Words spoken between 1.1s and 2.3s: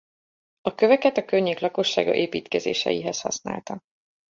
a környék lakossága